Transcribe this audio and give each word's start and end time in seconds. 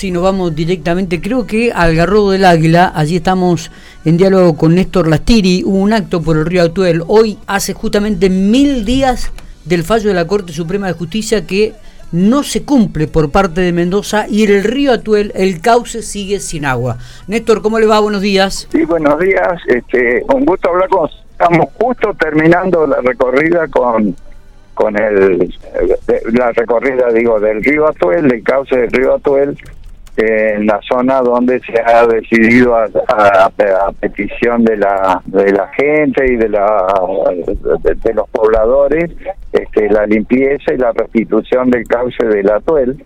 sí, 0.00 0.10
nos 0.10 0.22
vamos 0.22 0.56
directamente, 0.56 1.20
creo 1.20 1.46
que 1.46 1.72
al 1.72 1.94
Garrobo 1.94 2.30
del 2.30 2.46
Águila, 2.46 2.90
allí 2.94 3.16
estamos 3.16 3.70
en 4.06 4.16
diálogo 4.16 4.56
con 4.56 4.74
Néstor 4.74 5.06
Lastiri, 5.06 5.62
hubo 5.62 5.76
un 5.76 5.92
acto 5.92 6.22
por 6.22 6.38
el 6.38 6.46
río 6.46 6.62
Atuel, 6.62 7.02
hoy 7.06 7.36
hace 7.46 7.74
justamente 7.74 8.30
mil 8.30 8.86
días 8.86 9.30
del 9.66 9.84
fallo 9.84 10.08
de 10.08 10.14
la 10.14 10.26
Corte 10.26 10.54
Suprema 10.54 10.86
de 10.86 10.94
Justicia 10.94 11.46
que 11.46 11.74
no 12.12 12.42
se 12.44 12.62
cumple 12.62 13.08
por 13.08 13.30
parte 13.30 13.60
de 13.60 13.72
Mendoza 13.72 14.24
y 14.26 14.44
el 14.44 14.64
río 14.64 14.94
Atuel, 14.94 15.32
el 15.34 15.60
cauce 15.60 16.00
sigue 16.00 16.40
sin 16.40 16.64
agua. 16.64 16.96
Néstor, 17.26 17.60
¿cómo 17.60 17.78
le 17.78 17.84
va? 17.84 18.00
Buenos 18.00 18.22
días. 18.22 18.68
Sí, 18.72 18.86
buenos 18.86 19.20
días, 19.20 19.52
este, 19.66 20.24
un 20.32 20.46
gusto 20.46 20.70
hablar 20.70 20.88
con 20.88 21.10
Estamos 21.32 21.66
justo 21.78 22.14
terminando 22.18 22.86
la 22.86 23.02
recorrida 23.02 23.68
con 23.68 24.16
con 24.72 24.98
el 24.98 25.52
la 26.32 26.52
recorrida 26.52 27.08
digo 27.12 27.38
del 27.38 27.62
río 27.62 27.86
Atuel, 27.86 28.28
del 28.28 28.42
cauce 28.42 28.78
del 28.78 28.90
río 28.90 29.14
Atuel 29.16 29.58
en 30.16 30.66
la 30.66 30.80
zona 30.82 31.20
donde 31.20 31.60
se 31.60 31.80
ha 31.80 32.06
decidido 32.06 32.76
a, 32.76 32.88
petición 34.00 34.64
de 34.64 34.76
la 34.76 35.20
de 35.26 35.52
la 35.52 35.68
gente 35.68 36.32
y 36.32 36.36
de 36.36 36.48
la 36.48 36.86
de, 37.82 38.14
los 38.14 38.28
pobladores 38.30 39.10
este, 39.52 39.88
la 39.90 40.06
limpieza 40.06 40.72
y 40.72 40.78
la 40.78 40.92
restitución 40.92 41.70
del 41.70 41.86
cauce 41.86 42.24
del 42.24 42.50
Atuel. 42.50 43.04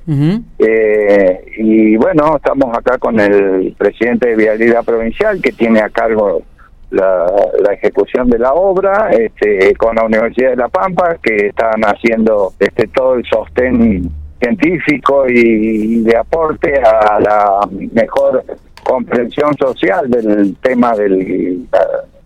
Eh, 0.58 1.44
y 1.56 1.96
bueno 1.96 2.36
estamos 2.36 2.76
acá 2.76 2.98
con 2.98 3.18
el 3.20 3.74
presidente 3.78 4.28
de 4.28 4.36
vialidad 4.36 4.84
provincial 4.84 5.40
que 5.40 5.52
tiene 5.52 5.80
a 5.80 5.88
cargo 5.88 6.42
la, 6.90 7.26
la, 7.60 7.72
ejecución 7.72 8.30
de 8.30 8.38
la 8.38 8.52
obra 8.52 9.10
este, 9.10 9.74
con 9.74 9.96
la 9.96 10.04
Universidad 10.04 10.50
de 10.50 10.56
La 10.56 10.68
Pampa 10.68 11.16
que 11.20 11.48
están 11.48 11.82
haciendo 11.82 12.52
este 12.60 12.86
todo 12.88 13.14
el 13.14 13.24
sostén 13.24 14.10
científico 14.44 15.24
y 15.28 16.00
de 16.02 16.16
aporte 16.16 16.80
a 16.80 17.18
la 17.20 17.68
mejor 17.92 18.44
comprensión 18.82 19.56
social 19.56 20.10
del 20.10 20.56
tema 20.56 20.94
del 20.94 21.66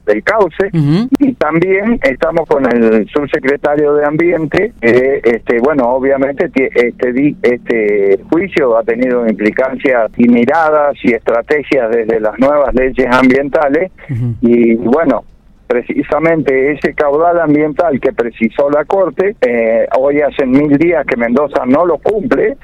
del 0.05 0.23
cauce. 0.23 0.70
Y 0.73 1.34
también 1.34 2.01
estamos 2.03 2.48
con 2.48 2.65
el 2.65 3.07
subsecretario 3.09 3.95
de 3.95 4.07
ambiente 4.07 4.73
este 4.81 5.61
bueno 5.61 5.84
obviamente 5.91 6.47
este 6.47 7.37
este 7.42 8.19
juicio 8.31 8.79
ha 8.79 8.83
tenido 8.85 9.29
implicancias 9.29 10.11
y 10.17 10.27
miradas 10.29 10.97
y 11.03 11.12
estrategias 11.12 11.91
desde 11.91 12.20
las 12.20 12.39
nuevas 12.39 12.75
leyes 12.75 13.07
ambientales. 13.11 13.92
Y 14.41 14.75
bueno 14.77 15.25
precisamente 15.69 16.72
ese 16.72 16.94
caudal 16.94 17.38
ambiental 17.41 18.00
que 18.00 18.12
precisó 18.12 18.70
la 18.70 18.84
Corte, 18.86 19.36
eh, 19.41 19.86
hoy 19.98 20.20
hace 20.20 20.47
mil 20.47 20.77
días 20.78 21.06
que 21.06 21.16
Mendoza 21.16 21.64
no 21.66 21.84
lo 21.84 21.98
cumple, 21.98 22.56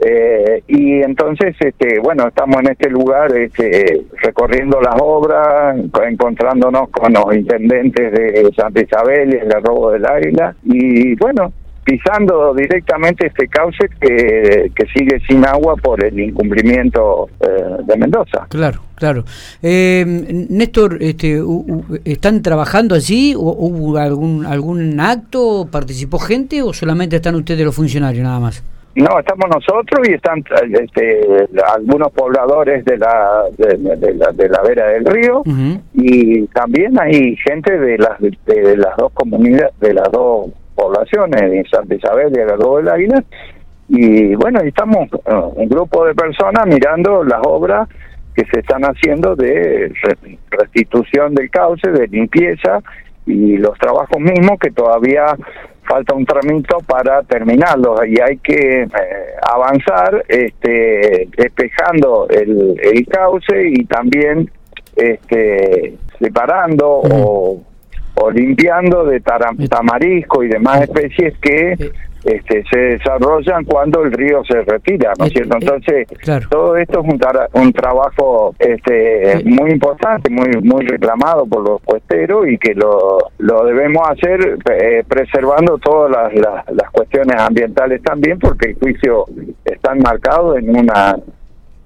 eh, 0.00 0.62
y 0.66 1.02
entonces, 1.02 1.54
este, 1.60 2.00
bueno, 2.00 2.28
estamos 2.28 2.60
en 2.60 2.72
este 2.72 2.90
lugar 2.90 3.34
este, 3.36 4.04
recorriendo 4.22 4.80
las 4.80 4.96
obras, 5.00 5.76
encontrándonos 6.08 6.88
con 6.90 7.12
los 7.12 7.34
intendentes 7.34 8.12
de 8.12 8.50
Santa 8.56 8.80
Isabel 8.80 9.34
y 9.34 9.36
el 9.36 9.62
robo 9.62 9.92
del 9.92 10.06
Águila, 10.06 10.56
y 10.64 11.14
bueno, 11.16 11.52
pisando 11.86 12.52
directamente 12.52 13.28
este 13.28 13.46
cauce 13.46 13.88
que, 14.00 14.72
que 14.74 14.86
sigue 14.92 15.20
sin 15.28 15.46
agua 15.46 15.76
por 15.76 16.04
el 16.04 16.18
incumplimiento 16.18 17.28
eh, 17.40 17.46
de 17.84 17.96
Mendoza. 17.96 18.46
Claro, 18.48 18.80
claro. 18.96 19.24
Eh, 19.62 20.04
Néstor, 20.50 20.98
este, 21.00 21.40
¿están 22.04 22.42
trabajando 22.42 22.96
allí? 22.96 23.34
¿O 23.36 23.38
¿Hubo 23.38 23.96
algún, 23.98 24.44
algún 24.44 24.98
acto? 24.98 25.68
¿Participó 25.70 26.18
gente 26.18 26.60
o 26.60 26.72
solamente 26.72 27.16
están 27.16 27.36
ustedes 27.36 27.64
los 27.64 27.76
funcionarios 27.76 28.24
nada 28.24 28.40
más? 28.40 28.64
No, 28.96 29.20
estamos 29.20 29.46
nosotros 29.54 30.08
y 30.08 30.14
están 30.14 30.42
este, 30.72 31.20
algunos 31.72 32.10
pobladores 32.12 32.84
de 32.84 32.96
la, 32.96 33.42
de, 33.58 34.14
la, 34.14 34.32
de 34.32 34.48
la 34.48 34.62
vera 34.62 34.88
del 34.88 35.04
río 35.04 35.42
y 35.92 36.46
también 36.46 36.98
hay 36.98 37.36
gente 37.36 37.78
de 37.78 37.98
las 37.98 38.18
de 38.18 38.76
las 38.78 38.96
dos 38.96 39.12
comunidades, 39.12 39.78
de 39.80 39.92
las 39.92 40.10
dos 40.10 40.46
poblaciones, 40.86 41.42
en 41.42 41.64
Santa 41.66 41.94
Isabel 41.94 42.32
y 42.34 42.40
Agarro 42.40 42.76
del 42.76 42.88
Águila. 42.88 43.24
Y 43.88 44.34
bueno, 44.34 44.60
estamos 44.60 45.08
eh, 45.12 45.32
un 45.54 45.68
grupo 45.68 46.04
de 46.06 46.14
personas 46.14 46.66
mirando 46.66 47.22
las 47.24 47.40
obras 47.44 47.88
que 48.34 48.44
se 48.46 48.60
están 48.60 48.82
haciendo 48.82 49.34
de 49.34 49.92
restitución 50.50 51.34
del 51.34 51.50
cauce, 51.50 51.90
de 51.90 52.06
limpieza 52.08 52.80
y 53.24 53.56
los 53.56 53.78
trabajos 53.78 54.20
mismos 54.20 54.58
que 54.60 54.70
todavía 54.70 55.36
falta 55.84 56.14
un 56.14 56.26
tramito 56.26 56.78
para 56.86 57.22
terminarlos 57.22 58.00
y 58.06 58.20
hay 58.20 58.36
que 58.38 58.82
eh, 58.82 58.88
avanzar 59.42 60.24
este 60.28 61.28
despejando 61.36 62.26
el, 62.28 62.78
el 62.82 63.06
cauce 63.06 63.68
y 63.68 63.84
también 63.84 64.50
este 64.96 65.96
separando 66.18 67.02
o 67.04 67.62
o 68.16 68.30
limpiando 68.30 69.04
de 69.04 69.20
tamarisco 69.20 70.42
y 70.42 70.48
demás 70.48 70.82
especies 70.82 71.36
que 71.38 71.92
este, 72.26 72.64
se 72.68 72.78
desarrollan 72.78 73.64
cuando 73.64 74.02
el 74.02 74.12
río 74.12 74.42
se 74.44 74.62
retira, 74.62 75.12
¿no 75.18 75.26
es 75.26 75.32
cierto? 75.32 75.58
Entonces, 75.60 76.08
todo 76.50 76.76
esto 76.76 77.00
es 77.00 77.06
un, 77.06 77.20
un 77.62 77.72
trabajo 77.72 78.54
este, 78.58 79.42
muy 79.44 79.70
importante, 79.70 80.28
muy 80.28 80.48
muy 80.62 80.84
reclamado 80.86 81.46
por 81.46 81.68
los 81.68 81.80
puesteros 81.82 82.48
y 82.48 82.58
que 82.58 82.74
lo, 82.74 83.18
lo 83.38 83.64
debemos 83.64 84.02
hacer 84.08 84.58
eh, 84.72 85.04
preservando 85.06 85.78
todas 85.78 86.34
las, 86.34 86.64
las 86.74 86.90
cuestiones 86.90 87.36
ambientales 87.40 88.02
también, 88.02 88.38
porque 88.40 88.70
el 88.70 88.74
juicio 88.74 89.26
está 89.64 89.92
enmarcado 89.92 90.58
en 90.58 90.76
una 90.76 91.16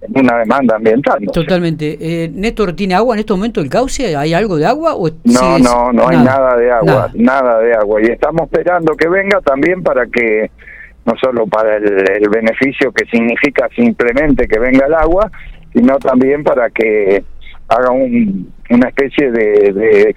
una 0.09 0.39
demanda 0.39 0.77
ambiental. 0.77 1.19
Totalmente. 1.33 1.99
Eh, 2.01 2.31
Néstor, 2.33 2.73
¿tiene 2.75 2.95
agua 2.95 3.15
en 3.15 3.21
este 3.21 3.33
momento 3.33 3.61
el 3.61 3.69
cauce? 3.69 4.17
¿Hay 4.17 4.33
algo 4.33 4.57
de 4.57 4.67
agua? 4.67 4.95
O 4.95 5.09
no, 5.25 5.59
no, 5.59 5.93
no 5.93 6.09
hay 6.09 6.19
nada 6.19 6.57
de 6.57 6.71
agua, 6.71 7.11
nada. 7.15 7.61
de 7.61 7.75
agua. 7.75 8.01
Y 8.03 8.07
estamos 8.07 8.43
esperando 8.43 8.95
que 8.97 9.09
venga 9.09 9.41
también 9.41 9.83
para 9.83 10.07
que, 10.07 10.51
no 11.05 11.15
solo 11.21 11.47
para 11.47 11.77
el, 11.77 12.29
beneficio 12.31 12.93
que 12.93 13.05
significa 13.07 13.69
simplemente 13.77 14.49
que 14.49 14.59
venga 14.59 14.87
el 14.87 14.95
agua, 14.95 15.31
sino 15.75 15.99
también 15.99 16.43
para 16.45 16.71
que 16.71 17.23
haga 17.71 17.93
un, 17.93 18.53
una 18.69 18.89
especie 18.89 19.31
de, 19.31 19.73
de 19.73 20.15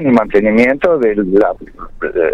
y 0.00 0.10
mantenimiento 0.10 0.98
de 0.98 1.16
la, 1.16 1.54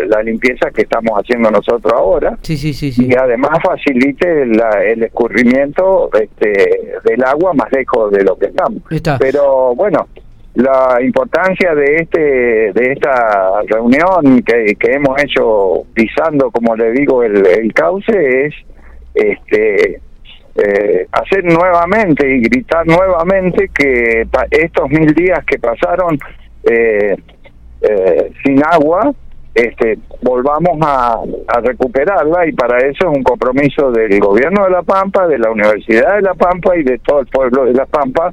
la, 0.08 0.22
limpieza 0.22 0.70
que 0.72 0.82
estamos 0.82 1.12
haciendo 1.18 1.50
nosotros 1.50 1.92
ahora. 1.92 2.36
Sí, 2.42 2.56
sí, 2.56 2.74
sí, 2.74 2.92
y 2.96 3.14
además 3.14 3.58
facilite 3.62 4.42
el 4.42 5.02
escurrimiento 5.04 6.10
este, 6.20 6.98
del 7.04 7.24
agua 7.24 7.52
más 7.54 7.70
lejos 7.70 8.10
de 8.10 8.24
lo 8.24 8.36
que 8.36 8.46
estamos. 8.46 8.82
Pero 9.20 9.74
bueno, 9.76 10.08
la 10.54 10.98
importancia 11.00 11.74
de 11.74 11.96
este 11.96 12.72
de 12.72 12.92
esta 12.92 13.62
reunión 13.68 14.42
que, 14.42 14.74
que 14.74 14.92
hemos 14.94 15.22
hecho 15.22 15.84
pisando, 15.94 16.50
como 16.50 16.74
le 16.74 16.90
digo, 16.90 17.22
el, 17.22 17.46
el 17.46 17.72
cauce 17.72 18.46
es 18.46 18.54
este 19.14 20.00
eh, 20.56 21.08
hacer 21.10 21.44
nuevamente 21.44 22.28
y 22.28 22.40
gritar 22.42 22.86
nuevamente 22.86 23.70
que 23.74 24.26
estos 24.50 24.88
mil 24.88 25.12
días 25.12 25.44
que 25.44 25.58
pasaron 25.58 26.16
eh, 26.62 27.16
eh, 27.80 28.32
sin 28.44 28.62
agua, 28.64 29.12
este, 29.52 29.98
volvamos 30.22 30.78
a, 30.80 31.18
recuperarla 31.62 32.46
y 32.46 32.52
para 32.52 32.78
eso 32.78 33.10
es 33.10 33.16
un 33.16 33.22
compromiso 33.22 33.90
del 33.90 34.18
gobierno 34.20 34.64
de 34.64 34.70
La 34.70 34.82
Pampa, 34.82 35.26
de 35.26 35.38
la 35.38 35.50
Universidad 35.50 36.16
de 36.16 36.22
La 36.22 36.34
Pampa 36.34 36.76
y 36.76 36.82
de 36.82 36.98
todo 36.98 37.20
el 37.20 37.26
pueblo 37.26 37.64
de 37.64 37.72
La 37.72 37.86
Pampa 37.86 38.32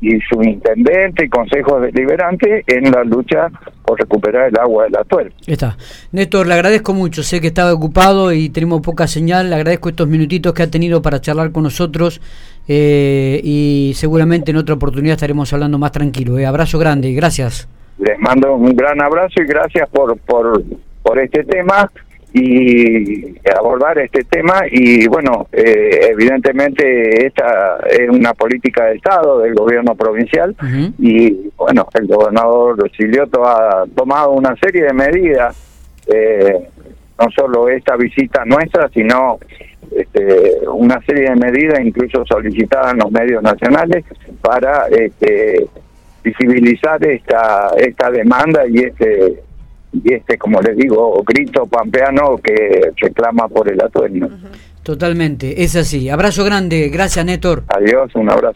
y 0.00 0.20
su 0.20 0.42
intendente 0.42 1.26
y 1.26 1.28
consejos 1.28 1.82
deliberantes 1.82 2.64
en 2.66 2.90
la 2.90 3.04
lucha 3.04 3.48
por 3.92 4.00
recuperar 4.00 4.48
el 4.48 4.58
agua 4.58 4.84
del 4.84 4.96
atuel. 4.96 5.32
Está. 5.46 5.76
Néstor, 6.12 6.46
le 6.46 6.54
agradezco 6.54 6.94
mucho, 6.94 7.22
sé 7.22 7.42
que 7.42 7.48
estaba 7.48 7.74
ocupado 7.74 8.32
y 8.32 8.48
tenemos 8.48 8.80
poca 8.80 9.06
señal, 9.06 9.50
le 9.50 9.56
agradezco 9.56 9.90
estos 9.90 10.08
minutitos 10.08 10.54
que 10.54 10.62
ha 10.62 10.70
tenido 10.70 11.02
para 11.02 11.20
charlar 11.20 11.52
con 11.52 11.64
nosotros 11.64 12.22
eh, 12.68 13.38
y 13.44 13.92
seguramente 13.94 14.50
en 14.50 14.56
otra 14.56 14.76
oportunidad 14.76 15.14
estaremos 15.14 15.52
hablando 15.52 15.76
más 15.76 15.92
tranquilo. 15.92 16.38
Eh. 16.38 16.46
Abrazo 16.46 16.78
grande, 16.78 17.12
gracias. 17.12 17.68
Les 17.98 18.18
mando 18.18 18.54
un 18.54 18.74
gran 18.74 18.98
abrazo 19.02 19.42
y 19.42 19.44
gracias 19.44 19.86
por, 19.90 20.18
por, 20.20 20.62
por 21.02 21.18
este 21.18 21.44
tema 21.44 21.90
y 22.34 23.34
abordar 23.54 23.98
este 23.98 24.24
tema 24.24 24.62
y 24.70 25.06
bueno 25.06 25.48
eh, 25.52 26.08
evidentemente 26.12 27.26
esta 27.26 27.78
es 27.90 28.08
una 28.08 28.32
política 28.32 28.86
de 28.86 28.96
estado 28.96 29.40
del 29.40 29.54
gobierno 29.54 29.94
provincial 29.94 30.56
y 30.98 31.51
bueno 31.64 31.86
el 31.94 32.06
gobernador 32.06 32.90
Silioto 32.96 33.46
ha 33.46 33.84
tomado 33.94 34.30
una 34.30 34.54
serie 34.56 34.84
de 34.84 34.92
medidas 34.92 35.56
eh, 36.06 36.68
no 37.18 37.30
solo 37.34 37.68
esta 37.68 37.96
visita 37.96 38.44
nuestra 38.44 38.88
sino 38.88 39.38
este, 39.96 40.66
una 40.72 41.00
serie 41.02 41.30
de 41.30 41.36
medidas 41.36 41.80
incluso 41.84 42.24
solicitadas 42.26 42.92
en 42.92 42.98
los 43.00 43.10
medios 43.10 43.42
nacionales 43.42 44.04
para 44.40 44.88
este, 44.88 45.66
visibilizar 46.22 47.04
esta 47.04 47.70
esta 47.76 48.10
demanda 48.10 48.62
y 48.66 48.78
este 48.78 49.42
y 49.92 50.14
este, 50.14 50.38
como 50.38 50.60
les 50.60 50.76
digo, 50.76 51.22
grito 51.26 51.66
pampeano 51.66 52.38
que 52.42 52.92
reclama 52.96 53.46
por 53.48 53.70
el 53.70 53.80
atuendo. 53.80 54.28
Totalmente, 54.82 55.62
es 55.62 55.76
así. 55.76 56.08
Abrazo 56.08 56.44
grande, 56.44 56.88
gracias 56.88 57.24
Néstor. 57.24 57.64
Adiós, 57.68 58.12
un 58.14 58.30
abrazo. 58.30 58.50